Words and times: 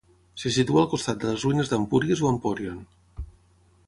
Se 0.43 0.51
situa 0.53 0.79
al 0.83 0.87
costat 0.93 1.19
de 1.23 1.29
les 1.31 1.45
ruïnes 1.47 1.69
d'Empúries 1.73 2.23
o 2.25 2.31
Empòrion. 2.31 2.81